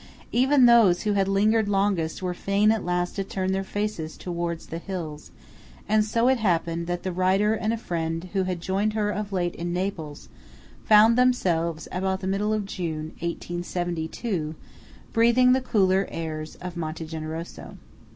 [0.31, 4.65] Even those who had lingered longest were fain at last to turn their faces towards
[4.65, 5.29] the hills,
[5.87, 9.31] and so it happened that the writer and a friend who had joined her of
[9.31, 10.27] late in Naples,
[10.83, 14.55] found themselves, about the middle of June, 1872,
[15.13, 17.77] breathing the cooler airs of Monte Generoso.